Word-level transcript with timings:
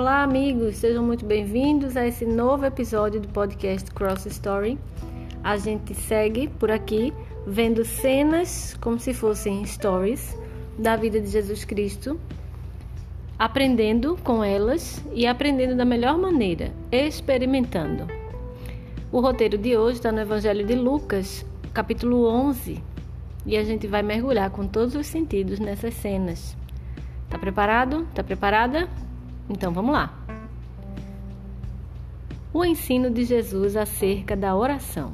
Olá, 0.00 0.22
amigos, 0.22 0.76
sejam 0.76 1.04
muito 1.04 1.26
bem-vindos 1.26 1.94
a 1.94 2.06
esse 2.06 2.24
novo 2.24 2.64
episódio 2.64 3.20
do 3.20 3.28
podcast 3.28 3.90
Cross 3.90 4.24
Story. 4.24 4.78
A 5.44 5.58
gente 5.58 5.92
segue 5.92 6.48
por 6.48 6.70
aqui 6.70 7.12
vendo 7.46 7.84
cenas 7.84 8.74
como 8.80 8.98
se 8.98 9.12
fossem 9.12 9.62
stories 9.66 10.34
da 10.78 10.96
vida 10.96 11.20
de 11.20 11.26
Jesus 11.26 11.66
Cristo, 11.66 12.18
aprendendo 13.38 14.16
com 14.24 14.42
elas 14.42 15.04
e 15.12 15.26
aprendendo 15.26 15.76
da 15.76 15.84
melhor 15.84 16.16
maneira, 16.16 16.72
experimentando. 16.90 18.06
O 19.12 19.20
roteiro 19.20 19.58
de 19.58 19.76
hoje 19.76 19.98
está 19.98 20.10
no 20.10 20.20
Evangelho 20.20 20.64
de 20.64 20.76
Lucas, 20.76 21.44
capítulo 21.74 22.26
11, 22.26 22.82
e 23.44 23.54
a 23.54 23.62
gente 23.62 23.86
vai 23.86 24.02
mergulhar 24.02 24.48
com 24.48 24.66
todos 24.66 24.94
os 24.94 25.06
sentidos 25.06 25.58
nessas 25.58 25.92
cenas. 25.92 26.56
Tá 27.28 27.38
preparado? 27.38 28.08
Tá 28.14 28.24
preparada? 28.24 28.88
Então 29.50 29.72
vamos 29.72 29.92
lá. 29.92 30.16
O 32.54 32.64
ensino 32.64 33.10
de 33.10 33.24
Jesus 33.24 33.74
acerca 33.74 34.36
da 34.36 34.54
oração. 34.56 35.12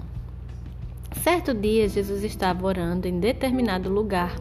Certo 1.22 1.54
dia, 1.54 1.88
Jesus 1.88 2.22
estava 2.22 2.66
orando 2.66 3.08
em 3.08 3.18
determinado 3.18 3.88
lugar. 3.88 4.36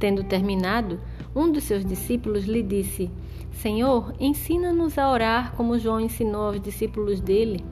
Tendo 0.00 0.24
terminado, 0.24 1.00
um 1.34 1.50
dos 1.50 1.64
seus 1.64 1.84
discípulos 1.84 2.46
lhe 2.46 2.62
disse: 2.62 3.08
Senhor, 3.52 4.12
ensina-nos 4.18 4.98
a 4.98 5.08
orar 5.08 5.52
como 5.52 5.78
João 5.78 6.00
ensinou 6.00 6.48
aos 6.48 6.60
discípulos 6.60 7.20
dele. 7.20 7.64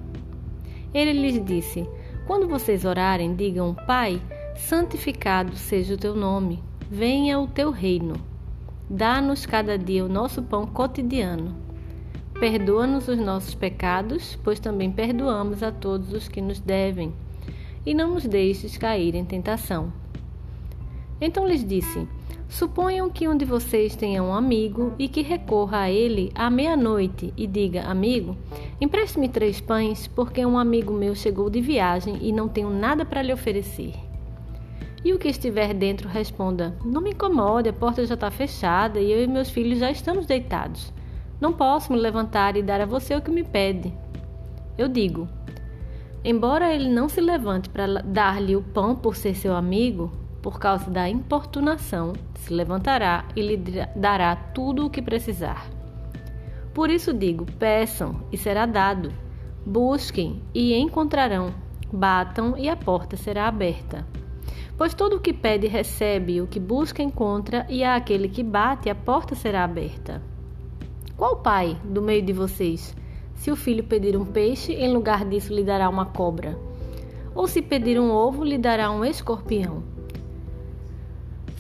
Ele 0.95 1.13
lhes 1.13 1.45
disse: 1.45 1.89
Quando 2.27 2.49
vocês 2.49 2.85
orarem, 2.85 3.35
digam: 3.35 3.75
Pai, 3.75 4.23
santificado 4.57 5.57
seja 5.57 5.95
o 5.95 5.99
teu 5.99 6.15
nome, 6.15 6.63
venha 6.89 7.41
o 7.41 7.49
teu 7.49 7.71
reino. 7.71 8.34
Dá-nos 8.97 9.45
cada 9.45 9.77
dia 9.77 10.05
o 10.05 10.09
nosso 10.09 10.41
pão 10.41 10.69
cotidiano. 10.69 11.53
Perdoa-nos 12.39 13.09
os 13.09 13.19
nossos 13.19 13.53
pecados, 13.53 14.39
pois 14.45 14.61
também 14.61 14.89
perdoamos 14.89 15.65
a 15.65 15.73
todos 15.73 16.13
os 16.13 16.29
que 16.29 16.41
nos 16.41 16.61
devem. 16.61 17.13
E 17.85 17.93
não 17.93 18.15
nos 18.15 18.25
deixes 18.25 18.79
cair 18.79 19.17
em 19.17 19.25
tentação. 19.25 19.93
Então 21.21 21.45
lhes 21.45 21.67
disse: 21.67 22.07
Suponham 22.49 23.11
que 23.11 23.27
um 23.27 23.37
de 23.37 23.45
vocês 23.45 23.97
tenha 23.97 24.23
um 24.23 24.33
amigo 24.33 24.93
e 24.97 25.09
que 25.09 25.23
recorra 25.23 25.79
a 25.81 25.91
ele 25.91 26.31
à 26.33 26.49
meia-noite 26.49 27.35
e 27.37 27.49
diga: 27.49 27.83
Amigo, 27.83 28.37
empreste-me 28.81 29.29
três 29.29 29.61
pães, 29.61 30.07
porque 30.07 30.47
um 30.47 30.57
amigo 30.57 30.93
meu 30.93 31.17
chegou 31.17 31.51
de 31.51 31.61
viagem 31.61 32.17
e 32.23 32.31
não 32.31 32.49
tenho 32.49 32.71
nada 32.71 33.05
para 33.05 33.23
lhe 33.23 33.33
oferecer. 33.33 34.14
E 35.05 35.13
o 35.13 35.19
que 35.19 35.29
estiver 35.29 35.75
dentro 35.75 36.09
responda: 36.09 36.75
Não 36.83 37.01
me 37.01 37.11
incomode, 37.11 37.69
a 37.69 37.73
porta 37.73 38.07
já 38.07 38.15
está 38.15 38.31
fechada 38.31 38.99
e 38.99 39.13
eu 39.13 39.23
e 39.23 39.27
meus 39.27 39.51
filhos 39.51 39.79
já 39.79 39.91
estamos 39.91 40.25
deitados. 40.25 40.93
Não 41.39 41.53
posso 41.53 41.93
me 41.93 41.99
levantar 41.99 42.57
e 42.57 42.63
dar 42.63 42.81
a 42.81 42.87
você 42.87 43.15
o 43.15 43.21
que 43.21 43.31
me 43.31 43.45
pede. 43.45 43.93
Eu 44.79 44.89
digo: 44.89 45.29
Embora 46.25 46.75
ele 46.75 46.89
não 46.89 47.07
se 47.07 47.21
levante 47.21 47.69
para 47.69 48.01
dar-lhe 48.03 48.57
o 48.57 48.63
pão 48.63 48.97
por 48.97 49.15
ser 49.15 49.35
seu 49.35 49.55
amigo, 49.55 50.11
por 50.41 50.59
causa 50.59 50.91
da 50.91 51.07
importunação, 51.07 52.15
se 52.37 52.53
levantará 52.53 53.27
e 53.37 53.43
lhe 53.43 53.63
dará 53.95 54.35
tudo 54.35 54.87
o 54.87 54.91
que 54.91 55.03
precisar. 55.03 55.69
Por 56.73 56.89
isso 56.89 57.13
digo: 57.13 57.45
peçam 57.59 58.23
e 58.33 58.39
será 58.39 58.65
dado, 58.65 59.13
busquem 59.67 60.43
e 60.55 60.75
encontrarão, 60.75 61.53
batam 61.93 62.57
e 62.57 62.71
a 62.71 62.77
porta 62.77 63.19
será 63.19 63.49
aberta. 63.49 64.07
Pois 64.77 64.95
todo 64.95 65.17
o 65.17 65.21
que 65.21 65.33
pede 65.33 65.67
recebe, 65.67 66.41
o 66.41 66.47
que 66.47 66.59
busca 66.59 67.03
encontra, 67.03 67.67
e 67.69 67.85
a 67.85 67.97
aquele 67.97 68.29
que 68.29 68.43
bate, 68.43 68.91
a 68.91 68.95
porta 68.95 69.35
será 69.35 69.65
aberta. 69.65 70.21
Qual 71.17 71.37
pai 71.37 71.77
do 71.85 72.03
meio 72.03 72.23
de 72.23 72.33
vocês, 72.33 72.95
se 73.35 73.51
o 73.51 73.57
filho 73.57 73.85
pedir 73.85 74.17
um 74.17 74.25
peixe, 74.25 74.73
em 74.73 74.93
lugar 74.93 75.25
disso 75.25 75.55
lhe 75.55 75.63
dará 75.63 75.89
uma 75.89 76.07
cobra? 76.07 76.59
Ou 77.35 77.47
se 77.47 77.63
pedir 77.63 78.01
um 78.01 78.11
ovo, 78.11 78.43
lhe 78.43 78.59
dará 78.59 78.91
um 78.91 79.05
escorpião? 79.05 79.83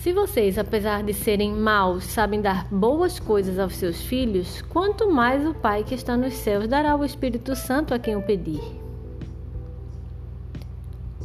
Se 0.04 0.12
vocês, 0.12 0.58
apesar 0.58 1.02
de 1.02 1.14
serem 1.14 1.52
maus, 1.54 2.04
sabem 2.04 2.42
dar 2.42 2.68
boas 2.70 3.18
coisas 3.18 3.58
aos 3.58 3.74
seus 3.74 4.02
filhos, 4.02 4.60
quanto 4.60 5.10
mais 5.10 5.46
o 5.46 5.54
Pai 5.54 5.82
que 5.82 5.94
está 5.94 6.14
nos 6.14 6.34
céus 6.34 6.68
dará 6.68 6.94
o 6.94 7.04
Espírito 7.04 7.56
Santo 7.56 7.94
a 7.94 7.98
quem 7.98 8.14
o 8.14 8.20
pedir. 8.20 8.83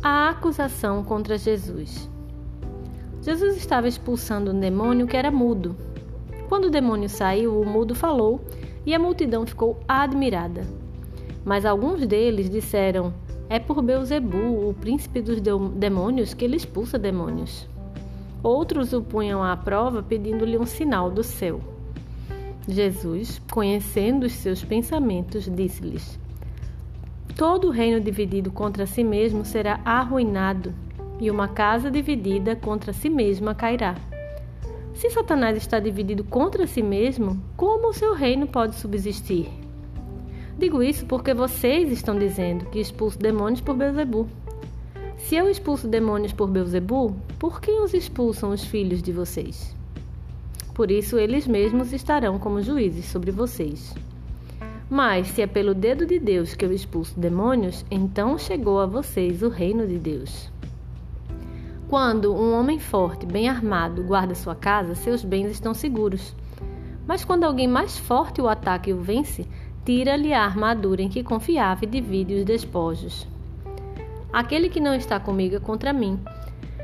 A 0.02 0.30
acusação 0.30 1.04
contra 1.04 1.38
Jesus. 1.38 2.10
Jesus 3.22 3.58
estava 3.58 3.86
expulsando 3.86 4.52
um 4.52 4.58
demônio 4.58 5.06
que 5.06 5.18
era 5.18 5.30
mudo. 5.30 5.76
Quando 6.48 6.66
o 6.66 6.70
demônio 6.70 7.10
saiu, 7.10 7.60
o 7.60 7.66
mudo 7.66 7.94
falou 7.94 8.40
e 8.86 8.96
a 8.96 9.00
multidão 9.00 9.46
ficou 9.46 9.78
admirada. 9.86 10.66
Mas 11.44 11.66
alguns 11.66 12.08
deles 12.08 12.50
disseram: 12.50 13.14
É 13.50 13.60
por 13.60 13.82
Beuzebu, 13.82 14.70
o 14.70 14.74
príncipe 14.74 15.22
dos 15.22 15.42
demônios, 15.76 16.34
que 16.34 16.46
ele 16.46 16.56
expulsa 16.56 16.98
demônios. 16.98 17.68
Outros 18.42 18.94
o 18.94 19.02
punham 19.02 19.44
à 19.44 19.58
prova 19.58 20.02
pedindo-lhe 20.02 20.58
um 20.58 20.66
sinal 20.66 21.12
do 21.12 21.24
céu. 21.24 21.60
Jesus, 22.66 23.42
conhecendo 23.52 24.28
os 24.28 24.32
seus 24.32 24.64
pensamentos, 24.64 25.54
disse-lhes: 25.54 26.18
Todo 27.40 27.70
reino 27.70 28.02
dividido 28.02 28.52
contra 28.52 28.86
si 28.86 29.02
mesmo 29.02 29.46
será 29.46 29.80
arruinado, 29.86 30.74
e 31.22 31.32
uma 31.32 31.48
casa 31.48 31.90
dividida 31.90 32.54
contra 32.54 32.92
si 32.92 33.10
mesma 33.10 33.56
cairá. 33.56 33.96
Se 34.94 35.10
Satanás 35.10 35.56
está 35.56 35.80
dividido 35.80 36.26
contra 36.26 36.68
si 36.68 36.84
mesmo, 36.84 37.42
como 37.56 37.88
o 37.88 37.94
seu 37.94 38.14
reino 38.14 38.46
pode 38.46 38.76
subsistir? 38.76 39.48
Digo 40.58 40.84
isso 40.84 41.06
porque 41.06 41.34
vocês 41.34 41.90
estão 41.94 42.20
dizendo 42.20 42.66
que 42.66 42.78
expulso 42.82 43.18
demônios 43.18 43.62
por 43.62 43.74
Beuzebu. 43.74 44.28
Se 45.16 45.38
eu 45.38 45.50
expulso 45.50 45.88
demônios 45.88 46.34
por 46.34 46.50
Beuzebu, 46.50 47.16
por 47.40 47.62
que 47.62 47.72
os 47.72 47.94
expulsam 47.94 48.50
os 48.50 48.66
filhos 48.66 49.02
de 49.02 49.14
vocês? 49.14 49.74
Por 50.74 50.92
isso 50.92 51.18
eles 51.18 51.48
mesmos 51.48 51.94
estarão 51.94 52.38
como 52.38 52.62
juízes 52.62 53.06
sobre 53.06 53.32
vocês. 53.32 53.96
Mas 54.90 55.28
se 55.28 55.42
é 55.42 55.48
pelo 55.48 55.76
dedo 55.76 56.06
de 56.06 56.18
Deus 56.18 56.56
que 56.56 56.66
eu 56.66 56.72
expulso 56.72 57.20
demônios, 57.20 57.86
então 57.92 58.38
chegou 58.40 58.80
a 58.80 58.88
vocês 58.88 59.44
o 59.44 59.50
reino 59.50 59.88
de 59.88 60.00
Deus. 60.00 60.52
Quando 61.88 62.34
um 62.34 62.54
homem 62.54 62.80
forte, 62.80 63.26
bem 63.26 63.48
armado, 63.48 64.04
guarda 64.04 64.34
sua 64.34 64.56
casa, 64.56 64.96
seus 64.96 65.24
bens 65.24 65.52
estão 65.52 65.74
seguros. 65.74 66.36
Mas 67.08 67.24
quando 67.24 67.44
alguém 67.44 67.68
mais 67.68 67.98
forte 67.98 68.42
o 68.42 68.48
ataca 68.48 68.90
e 68.90 68.94
o 68.94 69.02
vence, 69.02 69.48
tira-lhe 69.86 70.34
a 70.34 70.44
armadura 70.44 71.02
em 71.02 71.10
que 71.10 71.24
confiava 71.24 71.86
e 71.86 71.88
divide 71.88 72.36
os 72.36 72.46
despojos. 72.46 73.28
Aquele 74.32 74.70
que 74.70 74.80
não 74.80 74.94
está 74.94 75.20
comigo 75.20 75.56
é 75.56 75.60
contra 75.60 75.94
mim, 75.94 76.20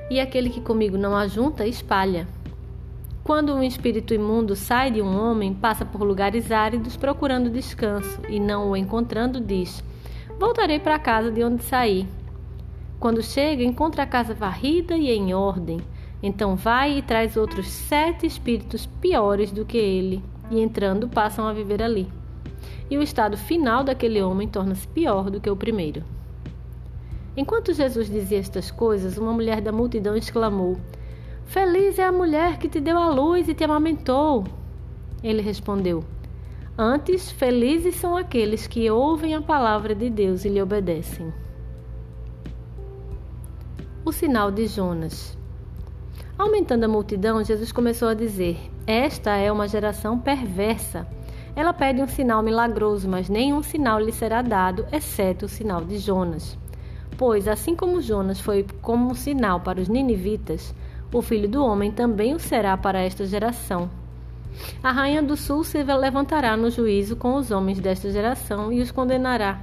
e 0.09 0.19
aquele 0.19 0.49
que 0.49 0.61
comigo 0.61 0.97
não 0.97 1.15
ajunta, 1.15 1.67
espalha. 1.67 2.27
Quando 3.25 3.56
um 3.56 3.63
espírito 3.63 4.13
imundo 4.13 4.56
sai 4.56 4.91
de 4.91 5.02
um 5.02 5.19
homem, 5.19 5.52
passa 5.52 5.84
por 5.84 6.03
lugares 6.03 6.52
áridos 6.52 6.96
procurando 6.96 7.50
descanso 7.50 8.22
e 8.30 8.40
não 8.40 8.69
o 8.69 8.78
encontrando, 8.78 9.41
diz: 9.41 9.84
Voltarei 10.40 10.80
para 10.80 10.94
a 10.94 11.00
casa 11.00 11.31
de 11.31 11.44
onde 11.44 11.63
saí. 11.63 12.08
Quando 13.00 13.24
chega, 13.24 13.63
encontra 13.63 14.03
a 14.03 14.06
casa 14.06 14.36
varrida 14.36 14.96
e 14.96 15.09
em 15.09 15.34
ordem. 15.34 15.81
Então 16.22 16.56
vai 16.56 17.00
e 17.00 17.02
traz 17.02 17.36
outros 17.36 17.68
sete 17.68 18.28
espíritos 18.28 18.86
piores 18.86 19.52
do 19.52 19.66
que 19.66 19.78
ele, 19.80 20.24
e 20.52 20.59
entrando 20.59 21.09
passam 21.09 21.47
a 21.47 21.53
viver 21.53 21.81
ali. 21.81 22.07
E 22.92 22.96
o 22.96 23.02
estado 23.02 23.36
final 23.36 23.84
daquele 23.84 24.22
homem 24.22 24.47
torna-se 24.47 24.88
pior 24.90 25.31
do 25.31 25.42
que 25.42 25.50
o 25.50 25.56
primeiro. 25.56 26.03
Enquanto 27.36 27.74
Jesus 27.74 28.07
dizia 28.07 28.38
estas 28.38 28.69
coisas, 28.69 29.18
uma 29.18 29.34
mulher 29.34 29.62
da 29.62 29.72
multidão 29.72 30.16
exclamou: 30.16 30.78
Feliz 31.45 32.00
é 32.00 32.03
a 32.03 32.11
mulher 32.11 32.57
que 32.57 32.68
te 32.68 32.80
deu 32.80 32.97
a 32.97 33.09
luz 33.09 33.47
e 33.47 33.53
te 33.53 33.63
amamentou. 33.63 34.44
Ele 35.24 35.42
respondeu: 35.42 36.03
Antes, 36.77 37.31
felizes 37.31 37.95
são 37.95 38.18
aqueles 38.18 38.68
que 38.68 38.89
ouvem 38.89 39.33
a 39.36 39.42
palavra 39.42 39.95
de 39.95 40.09
Deus 40.09 40.44
e 40.44 40.50
lhe 40.50 40.62
obedecem. 40.62 41.33
O 44.03 44.12
sinal 44.12 44.51
de 44.51 44.68
Jonas. 44.68 45.38
Aumentando 46.38 46.83
a 46.83 46.88
multidão, 46.88 47.44
Jesus 47.44 47.71
começou 47.71 48.09
a 48.09 48.13
dizer: 48.13 48.59
Esta 48.86 49.38
é 49.38 49.50
uma 49.51 49.68
geração 49.68 50.19
perversa. 50.19 51.07
Ela 51.56 51.71
pede 51.71 52.01
um 52.01 52.07
sinal 52.07 52.44
milagroso, 52.44 53.07
mas 53.07 53.30
nenhum 53.30 53.63
sinal 53.63 54.00
lhe 54.00 54.12
será 54.12 54.42
dado, 54.42 54.86
exceto 54.92 55.45
o 55.45 55.50
sinal 55.50 55.86
de 55.86 55.97
Jonas. 55.97 56.57
Pois, 57.18 57.47
assim 57.47 57.74
como 57.74 58.01
Jonas 58.01 58.42
foi 58.42 58.65
como 58.81 59.09
um 59.09 59.13
sinal 59.13 59.62
para 59.62 59.80
os 59.80 59.88
ninivitas, 59.88 60.75
o 61.13 61.22
filho 61.22 61.48
do 61.48 61.63
homem 61.63 61.92
também 61.92 62.34
o 62.34 62.40
será 62.40 62.75
para 62.75 63.02
esta 63.02 63.25
geração. 63.25 63.90
A 64.81 64.92
rainha 64.92 65.22
do 65.22 65.36
sul 65.36 65.63
se 65.63 65.84
levantará 65.84 66.56
no 66.56 66.69
juízo 66.69 67.16
com 67.16 67.36
os 67.36 67.52
homens 67.52 67.80
desta 67.80 68.10
geração 68.10 68.72
e 68.72 68.81
os 68.81 68.92
condenará, 68.92 69.62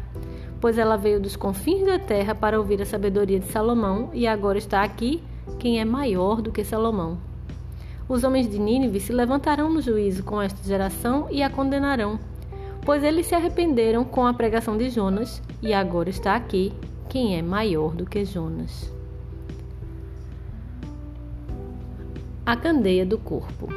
pois 0.60 0.78
ela 0.78 0.96
veio 0.96 1.20
dos 1.20 1.36
confins 1.36 1.84
da 1.84 1.98
terra 1.98 2.34
para 2.34 2.58
ouvir 2.58 2.80
a 2.82 2.86
sabedoria 2.86 3.40
de 3.40 3.46
Salomão 3.46 4.10
e 4.12 4.26
agora 4.26 4.58
está 4.58 4.82
aqui 4.82 5.22
quem 5.58 5.80
é 5.80 5.84
maior 5.84 6.40
do 6.40 6.52
que 6.52 6.64
Salomão. 6.64 7.18
Os 8.08 8.24
homens 8.24 8.50
de 8.50 8.58
Nínive 8.58 9.00
se 9.00 9.12
levantarão 9.12 9.72
no 9.72 9.80
juízo 9.80 10.22
com 10.22 10.40
esta 10.40 10.62
geração 10.66 11.28
e 11.30 11.42
a 11.42 11.48
condenarão, 11.48 12.18
pois 12.84 13.02
eles 13.02 13.26
se 13.26 13.34
arrependeram 13.34 14.04
com 14.04 14.26
a 14.26 14.34
pregação 14.34 14.76
de 14.76 14.90
Jonas, 14.90 15.40
e 15.62 15.72
agora 15.72 16.10
está 16.10 16.34
aqui 16.34 16.72
quem 17.08 17.38
é 17.38 17.42
maior 17.42 17.94
do 17.94 18.04
que 18.04 18.24
Jonas. 18.24 18.92
A 22.44 22.56
candeia 22.56 23.06
do 23.06 23.18
corpo. 23.18 23.68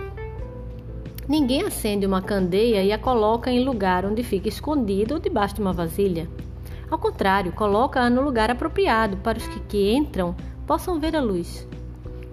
Ninguém 1.30 1.62
acende 1.62 2.04
uma 2.04 2.20
candeia 2.20 2.84
e 2.84 2.92
a 2.92 2.98
coloca 2.98 3.52
em 3.52 3.64
lugar 3.64 4.04
onde 4.04 4.24
fica 4.24 4.50
escondido 4.50 5.14
ou 5.14 5.20
debaixo 5.20 5.54
de 5.54 5.62
uma 5.62 5.72
vasilha. 5.72 6.28
Ao 6.90 6.98
contrário, 6.98 7.52
coloca-a 7.52 8.10
no 8.10 8.24
lugar 8.24 8.50
apropriado 8.50 9.18
para 9.18 9.38
os 9.38 9.48
que, 9.48 9.60
que 9.60 9.94
entram 9.94 10.36
possam 10.66 11.00
ver 11.00 11.16
a 11.16 11.22
luz. 11.22 11.68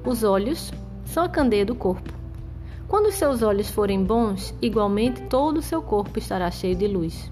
Os 0.06 0.25
olhos 0.25 0.73
são 1.05 1.23
a 1.23 1.29
candeia 1.29 1.67
do 1.67 1.75
corpo. 1.75 2.11
Quando 2.88 3.12
seus 3.12 3.43
olhos 3.43 3.69
forem 3.69 4.02
bons, 4.02 4.55
igualmente 4.62 5.20
todo 5.25 5.58
o 5.58 5.62
seu 5.62 5.82
corpo 5.82 6.19
estará 6.19 6.50
cheio 6.50 6.75
de 6.75 6.88
luz. 6.88 7.31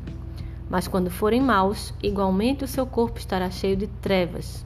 Mas 0.69 0.87
quando 0.87 1.11
forem 1.11 1.41
maus, 1.41 1.94
igualmente 2.02 2.64
o 2.64 2.69
seu 2.69 2.85
corpo 2.85 3.19
estará 3.19 3.50
cheio 3.50 3.76
de 3.76 3.87
trevas. 3.87 4.62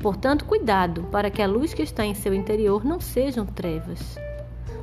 Portanto, 0.00 0.46
cuidado 0.46 1.02
para 1.12 1.30
que 1.30 1.42
a 1.42 1.46
luz 1.46 1.74
que 1.74 1.82
está 1.82 2.06
em 2.06 2.14
seu 2.14 2.32
interior 2.32 2.84
não 2.84 2.98
sejam 2.98 3.44
trevas. 3.44 4.18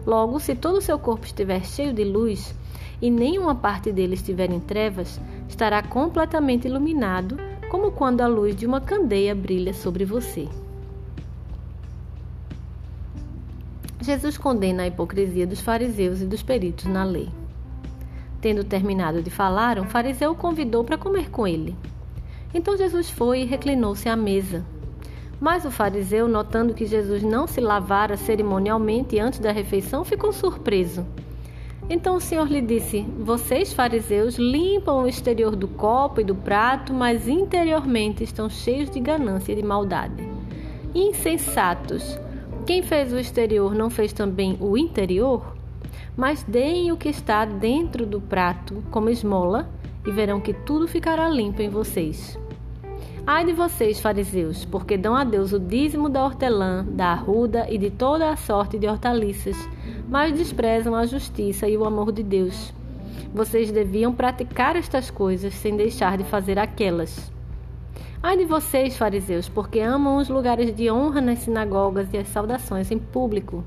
Logo, 0.05 0.39
se 0.39 0.53
todo 0.53 0.77
o 0.77 0.81
seu 0.81 0.99
corpo 0.99 1.25
estiver 1.25 1.65
cheio 1.65 1.91
de 1.91 2.03
luz 2.03 2.53
e 3.01 3.09
nenhuma 3.09 3.55
parte 3.55 3.91
dele 3.91 4.13
estiver 4.13 4.51
em 4.51 4.59
trevas, 4.59 5.19
estará 5.49 5.81
completamente 5.81 6.67
iluminado, 6.67 7.35
como 7.69 7.91
quando 7.91 8.21
a 8.21 8.27
luz 8.27 8.55
de 8.55 8.65
uma 8.65 8.79
candeia 8.79 9.33
brilha 9.33 9.73
sobre 9.73 10.05
você. 10.05 10.47
Jesus 13.99 14.37
condena 14.37 14.83
a 14.83 14.87
hipocrisia 14.87 15.47
dos 15.47 15.59
fariseus 15.59 16.21
e 16.21 16.25
dos 16.25 16.43
peritos 16.43 16.85
na 16.85 17.03
lei. 17.03 17.29
Tendo 18.39 18.63
terminado 18.63 19.23
de 19.23 19.31
falar, 19.31 19.79
um 19.79 19.85
fariseu 19.85 20.31
o 20.31 20.35
convidou 20.35 20.83
para 20.83 20.97
comer 20.97 21.29
com 21.31 21.47
ele. 21.47 21.75
Então 22.53 22.77
Jesus 22.77 23.09
foi 23.09 23.41
e 23.41 23.45
reclinou-se 23.45 24.07
à 24.07 24.15
mesa. 24.15 24.63
Mas 25.39 25.65
o 25.65 25.71
fariseu, 25.71 26.27
notando 26.27 26.73
que 26.73 26.85
Jesus 26.85 27.21
não 27.21 27.45
se 27.45 27.61
lavara 27.61 28.17
cerimonialmente 28.17 29.19
antes 29.19 29.39
da 29.39 29.51
refeição, 29.51 30.03
ficou 30.03 30.33
surpreso. 30.33 31.05
Então 31.89 32.15
o 32.15 32.21
Senhor 32.21 32.47
lhe 32.47 32.61
disse: 32.61 33.05
Vocês, 33.19 33.71
fariseus, 33.71 34.35
limpam 34.35 35.03
o 35.03 35.07
exterior 35.07 35.55
do 35.55 35.67
copo 35.67 36.21
e 36.21 36.23
do 36.23 36.35
prato, 36.35 36.93
mas 36.93 37.27
interiormente 37.27 38.23
estão 38.23 38.49
cheios 38.49 38.89
de 38.89 38.99
ganância 38.99 39.53
e 39.53 39.55
de 39.55 39.63
maldade. 39.63 40.27
Insensatos! 40.93 42.19
Quem 42.65 42.81
fez 42.81 43.13
o 43.13 43.19
exterior 43.19 43.73
não 43.73 43.89
fez 43.89 44.11
também 44.11 44.57
o 44.59 44.77
interior? 44.77 45.55
Mas 46.17 46.43
deem 46.43 46.91
o 46.91 46.97
que 46.97 47.07
está 47.07 47.45
dentro 47.45 48.05
do 48.05 48.19
prato 48.19 48.83
como 48.91 49.09
esmola, 49.09 49.69
e 50.05 50.11
verão 50.11 50.41
que 50.41 50.53
tudo 50.53 50.87
ficará 50.87 51.29
limpo 51.29 51.61
em 51.61 51.69
vocês. 51.69 52.37
Ai 53.29 53.43
de 53.43 53.51
vocês, 53.51 53.99
fariseus, 53.99 54.63
porque 54.63 54.97
dão 54.97 55.13
a 55.13 55.25
Deus 55.25 55.51
o 55.51 55.59
dízimo 55.59 56.07
da 56.07 56.23
hortelã, 56.23 56.85
da 56.85 57.07
arruda 57.07 57.67
e 57.69 57.77
de 57.77 57.89
toda 57.89 58.29
a 58.29 58.37
sorte 58.37 58.79
de 58.79 58.87
hortaliças, 58.87 59.57
mas 60.07 60.31
desprezam 60.31 60.95
a 60.95 61.05
justiça 61.05 61.67
e 61.67 61.75
o 61.75 61.83
amor 61.83 62.13
de 62.13 62.23
Deus. 62.23 62.73
Vocês 63.33 63.69
deviam 63.69 64.13
praticar 64.13 64.77
estas 64.77 65.11
coisas 65.11 65.53
sem 65.55 65.75
deixar 65.75 66.17
de 66.17 66.23
fazer 66.23 66.57
aquelas. 66.57 67.29
Ai 68.23 68.37
de 68.37 68.45
vocês, 68.45 68.95
fariseus, 68.95 69.49
porque 69.49 69.81
amam 69.81 70.15
os 70.19 70.29
lugares 70.29 70.73
de 70.73 70.89
honra 70.89 71.19
nas 71.19 71.39
sinagogas 71.39 72.07
e 72.13 72.17
as 72.17 72.29
saudações 72.29 72.91
em 72.91 72.97
público. 72.97 73.61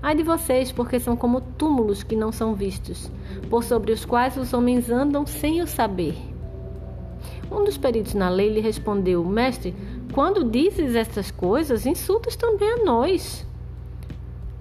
Ai 0.00 0.14
de 0.14 0.22
vocês, 0.22 0.70
porque 0.70 1.00
são 1.00 1.16
como 1.16 1.40
túmulos 1.40 2.04
que 2.04 2.14
não 2.14 2.30
são 2.30 2.54
vistos, 2.54 3.10
por 3.50 3.64
sobre 3.64 3.90
os 3.90 4.04
quais 4.04 4.36
os 4.36 4.52
homens 4.52 4.88
andam 4.88 5.26
sem 5.26 5.60
o 5.60 5.66
saber. 5.66 6.35
Um 7.50 7.64
dos 7.64 7.76
peritos 7.76 8.14
na 8.14 8.28
lei 8.28 8.48
lhe 8.48 8.60
respondeu: 8.60 9.24
Mestre, 9.24 9.74
quando 10.12 10.44
dizes 10.44 10.94
estas 10.94 11.30
coisas, 11.30 11.86
insultas 11.86 12.36
também 12.36 12.72
a 12.72 12.84
nós. 12.84 13.46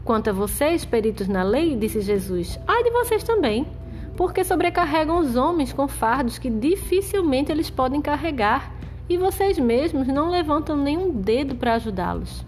Quanto 0.04 0.30
a 0.30 0.34
vocês, 0.34 0.86
peritos 0.86 1.28
na 1.28 1.42
lei, 1.42 1.76
disse 1.76 2.00
Jesus, 2.00 2.60
ai 2.68 2.84
de 2.84 2.92
vocês 2.92 3.24
também, 3.24 3.68
porque 4.16 4.44
sobrecarregam 4.44 5.18
os 5.18 5.36
homens 5.36 5.74
com 5.74 5.88
fardos 5.88 6.38
que 6.38 6.50
dificilmente 6.50 7.52
eles 7.52 7.72
podem 7.72 8.02
carregar, 8.02 8.72
e 9.10 9.18
vocês 9.18 9.58
mesmos 9.58 10.08
não 10.08 10.30
levantam 10.30 10.78
nenhum 10.78 11.12
dedo 11.12 11.56
para 11.56 11.74
ajudá-los. 11.74 12.46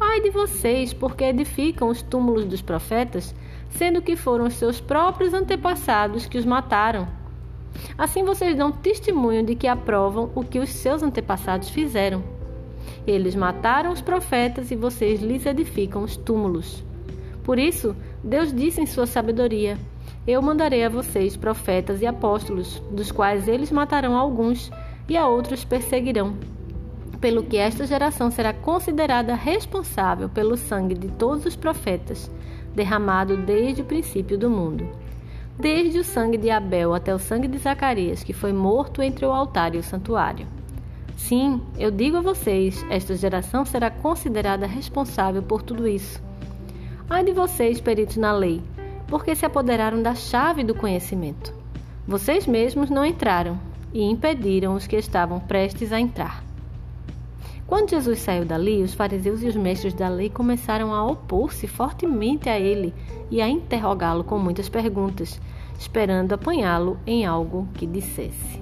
Ai 0.00 0.20
de 0.20 0.30
vocês, 0.30 0.92
porque 0.92 1.24
edificam 1.24 1.88
os 1.88 2.02
túmulos 2.02 2.44
dos 2.44 2.62
profetas, 2.62 3.34
sendo 3.70 4.02
que 4.02 4.16
foram 4.16 4.46
os 4.46 4.54
seus 4.54 4.80
próprios 4.80 5.34
antepassados 5.34 6.26
que 6.26 6.38
os 6.38 6.44
mataram. 6.44 7.08
Assim 7.96 8.24
vocês 8.24 8.56
dão 8.56 8.70
testemunho 8.70 9.42
de 9.42 9.54
que 9.54 9.66
aprovam 9.66 10.30
o 10.34 10.44
que 10.44 10.58
os 10.58 10.70
seus 10.70 11.02
antepassados 11.02 11.68
fizeram. 11.68 12.22
Eles 13.06 13.34
mataram 13.34 13.90
os 13.90 14.00
profetas 14.00 14.70
e 14.70 14.76
vocês 14.76 15.20
lhes 15.20 15.46
edificam 15.46 16.02
os 16.02 16.16
túmulos. 16.16 16.84
Por 17.42 17.58
isso, 17.58 17.96
Deus 18.22 18.52
disse 18.52 18.80
em 18.80 18.86
sua 18.86 19.06
sabedoria: 19.06 19.78
Eu 20.26 20.42
mandarei 20.42 20.84
a 20.84 20.88
vocês 20.88 21.36
profetas 21.36 22.02
e 22.02 22.06
apóstolos, 22.06 22.82
dos 22.90 23.10
quais 23.10 23.48
eles 23.48 23.72
matarão 23.72 24.16
alguns 24.16 24.70
e 25.08 25.16
a 25.16 25.26
outros 25.26 25.64
perseguirão. 25.64 26.36
Pelo 27.20 27.42
que 27.42 27.56
esta 27.56 27.86
geração 27.86 28.30
será 28.30 28.52
considerada 28.52 29.34
responsável 29.34 30.28
pelo 30.28 30.56
sangue 30.56 30.94
de 30.94 31.08
todos 31.08 31.46
os 31.46 31.56
profetas, 31.56 32.30
derramado 32.74 33.36
desde 33.36 33.82
o 33.82 33.84
princípio 33.84 34.38
do 34.38 34.48
mundo 34.48 34.88
desde 35.58 35.98
o 35.98 36.04
sangue 36.04 36.38
de 36.38 36.50
Abel 36.50 36.94
até 36.94 37.14
o 37.14 37.18
sangue 37.18 37.48
de 37.48 37.58
Zacarias, 37.58 38.22
que 38.22 38.32
foi 38.32 38.52
morto 38.52 39.02
entre 39.02 39.26
o 39.26 39.32
altar 39.32 39.74
e 39.74 39.78
o 39.78 39.82
santuário. 39.82 40.46
Sim, 41.16 41.60
eu 41.76 41.90
digo 41.90 42.18
a 42.18 42.20
vocês, 42.20 42.86
esta 42.88 43.16
geração 43.16 43.64
será 43.64 43.90
considerada 43.90 44.66
responsável 44.66 45.42
por 45.42 45.62
tudo 45.62 45.88
isso. 45.88 46.22
Ai 47.10 47.24
de 47.24 47.32
vocês, 47.32 47.80
peritos 47.80 48.16
na 48.16 48.32
lei, 48.32 48.62
porque 49.08 49.34
se 49.34 49.44
apoderaram 49.44 50.00
da 50.00 50.14
chave 50.14 50.62
do 50.62 50.74
conhecimento. 50.74 51.52
Vocês 52.06 52.46
mesmos 52.46 52.88
não 52.88 53.04
entraram 53.04 53.58
e 53.92 54.02
impediram 54.02 54.74
os 54.74 54.86
que 54.86 54.96
estavam 54.96 55.40
prestes 55.40 55.92
a 55.92 55.98
entrar. 55.98 56.47
Quando 57.68 57.90
Jesus 57.90 58.20
saiu 58.20 58.46
dali, 58.46 58.82
os 58.82 58.94
fariseus 58.94 59.42
e 59.42 59.46
os 59.46 59.54
mestres 59.54 59.92
da 59.92 60.08
lei 60.08 60.30
começaram 60.30 60.94
a 60.94 61.04
opor-se 61.04 61.66
fortemente 61.66 62.48
a 62.48 62.58
ele 62.58 62.94
e 63.30 63.42
a 63.42 63.48
interrogá-lo 63.48 64.24
com 64.24 64.38
muitas 64.38 64.70
perguntas, 64.70 65.38
esperando 65.78 66.32
apanhá-lo 66.32 66.98
em 67.06 67.26
algo 67.26 67.68
que 67.74 67.86
dissesse. 67.86 68.58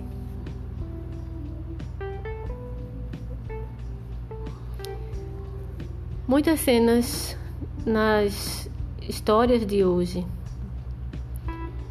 Muitas 6.26 6.58
cenas 6.58 7.38
nas 7.86 8.68
histórias 9.00 9.64
de 9.64 9.84
hoje. 9.84 10.26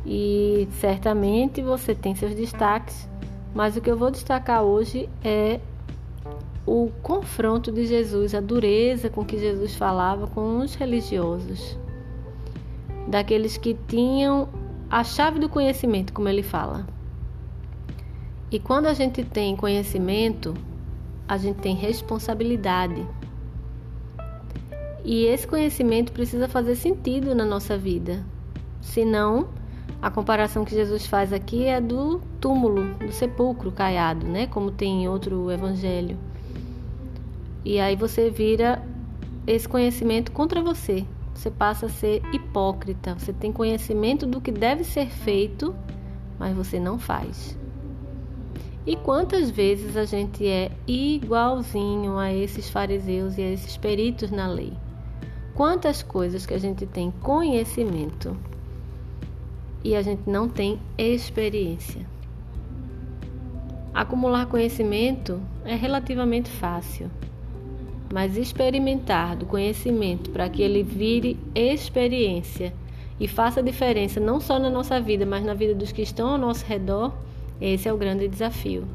E 0.06 0.68
certamente 0.82 1.62
você 1.62 1.96
tem 1.96 2.14
seus 2.14 2.36
destaques, 2.36 3.08
mas 3.54 3.78
o 3.78 3.82
que 3.82 3.90
eu 3.90 3.96
vou 3.96 4.12
destacar 4.12 4.64
hoje 4.64 5.08
é 5.24 5.62
o 6.66 6.90
confronto 7.04 7.72
de 7.72 7.86
Jesus, 7.86 8.34
a 8.34 8.42
dureza 8.42 9.10
com 9.10 9.24
que 9.24 9.38
Jesus 9.38 9.76
falava 9.76 10.28
com 10.28 10.58
os 10.58 10.74
religiosos, 10.74 11.78
daqueles 13.08 13.56
que 13.56 13.78
tinham 13.88 14.50
a 14.90 15.04
chave 15.04 15.40
do 15.40 15.48
conhecimento, 15.48 16.12
como 16.12 16.28
ele 16.28 16.42
fala. 16.42 16.88
E 18.52 18.60
quando 18.60 18.88
a 18.88 18.94
gente 18.94 19.24
tem 19.24 19.56
conhecimento, 19.56 20.54
a 21.28 21.38
gente 21.38 21.58
tem 21.58 21.76
responsabilidade. 21.76 23.06
E 25.04 25.26
esse 25.26 25.48
conhecimento 25.48 26.12
precisa 26.12 26.48
fazer 26.48 26.76
sentido 26.76 27.36
na 27.36 27.46
nossa 27.46 27.78
vida. 27.78 28.24
Senão, 28.82 29.50
a 30.02 30.10
comparação 30.10 30.66
que 30.66 30.74
Jesus 30.74 31.06
faz 31.06 31.32
aqui 31.32 31.66
é 31.66 31.80
do 31.80 32.22
túmulo, 32.40 32.96
do 32.96 33.12
sepulcro 33.12 33.72
caiado, 33.72 34.26
né? 34.28 34.48
Como 34.48 34.72
tem 34.72 35.04
em 35.04 35.08
outro 35.08 35.52
evangelho. 35.52 36.18
E 37.66 37.80
aí 37.80 37.96
você 37.96 38.30
vira 38.30 38.82
esse 39.48 39.68
conhecimento 39.68 40.32
contra 40.32 40.62
você. 40.62 41.04
Você 41.34 41.50
passa 41.50 41.88
a 41.88 41.90
ser 41.90 42.22
hipócrita. 42.32 43.16
Você 43.16 43.34
tem 43.34 43.52
conhecimento 43.52 44.28
do 44.28 44.40
que 44.40 44.52
deve 44.52 44.84
ser 44.84 45.08
feito, 45.08 45.76
mas 46.38 46.56
você 46.56 46.80
não 46.80 47.00
faz. 47.00 47.58
E 48.86 48.96
quantas 48.96 49.50
vezes 49.50 49.98
a 49.98 50.06
gente 50.06 50.48
é 50.48 50.72
igualzinho 50.88 52.20
a 52.20 52.32
esses 52.32 52.70
fariseus 52.70 53.36
e 53.36 53.42
a 53.42 53.52
esses 53.52 53.76
peritos 53.76 54.30
na 54.30 54.48
lei? 54.48 54.74
Quantas 55.56 56.04
coisas 56.04 56.46
que 56.46 56.54
a 56.54 56.60
gente 56.60 56.86
tem 56.86 57.10
conhecimento 57.10 58.38
e 59.84 59.96
a 59.96 60.02
gente 60.02 60.28
não 60.28 60.50
tem 60.50 60.80
experiência. 60.98 62.06
Acumular 63.94 64.48
conhecimento 64.48 65.40
é 65.64 65.76
relativamente 65.76 66.50
fácil 66.50 67.10
mas 68.14 68.38
experimentar 68.38 69.36
do 69.36 69.46
conhecimento 69.46 70.30
para 70.30 70.50
que 70.50 70.62
ele 70.62 70.84
vire 70.84 71.38
experiência 71.54 72.74
e 73.20 73.28
faça 73.28 73.64
diferença 73.64 74.20
não 74.20 74.40
só 74.40 74.60
na 74.60 74.70
nossa 74.70 75.00
vida, 75.00 75.26
mas 75.26 75.44
na 75.44 75.54
vida 75.54 75.74
dos 75.74 75.92
que 75.92 76.02
estão 76.02 76.30
ao 76.30 76.38
nosso 76.38 76.66
redor, 76.66 77.14
esse 77.60 77.88
é 77.88 77.94
o 77.94 77.98
grande 77.98 78.28
desafio. 78.28 78.86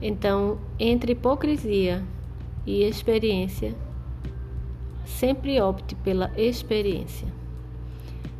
Então, 0.00 0.58
entre 0.78 1.12
hipocrisia 1.12 2.02
e 2.66 2.82
experiência, 2.82 3.74
sempre 5.06 5.60
opte 5.60 5.94
pela 5.94 6.30
experiência. 6.36 7.26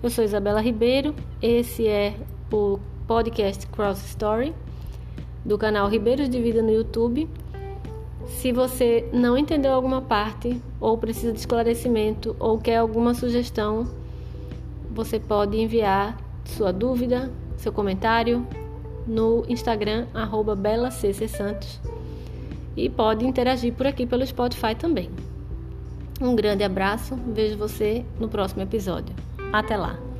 Eu 0.02 0.10
sou 0.10 0.22
Isabela 0.22 0.60
Ribeiro, 0.60 1.14
esse 1.40 1.86
é 1.88 2.14
o 2.52 2.78
podcast 3.06 3.66
Cross 3.68 4.04
Story 4.04 4.54
do 5.44 5.58
canal 5.58 5.88
Ribeiros 5.88 6.28
de 6.28 6.40
Vida 6.40 6.62
no 6.62 6.70
YouTube. 6.70 7.28
Se 8.26 8.52
você 8.52 9.08
não 9.12 9.36
entendeu 9.36 9.72
alguma 9.72 10.02
parte, 10.02 10.60
ou 10.80 10.96
precisa 10.98 11.32
de 11.32 11.38
esclarecimento, 11.38 12.36
ou 12.38 12.58
quer 12.58 12.76
alguma 12.76 13.14
sugestão, 13.14 13.88
você 14.90 15.18
pode 15.18 15.60
enviar 15.60 16.16
sua 16.44 16.72
dúvida, 16.72 17.30
seu 17.56 17.72
comentário 17.72 18.46
no 19.06 19.44
Instagram, 19.48 20.06
arroba 20.14 20.58
e 22.76 22.88
pode 22.90 23.26
interagir 23.26 23.72
por 23.72 23.86
aqui 23.86 24.06
pelo 24.06 24.26
Spotify 24.26 24.74
também. 24.74 25.10
Um 26.20 26.34
grande 26.34 26.64
abraço, 26.64 27.16
vejo 27.34 27.56
você 27.56 28.04
no 28.18 28.28
próximo 28.28 28.62
episódio. 28.62 29.14
Até 29.52 29.76
lá! 29.76 30.13